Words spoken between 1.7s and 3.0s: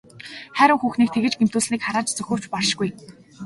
харааж зүхэвч баршгүй.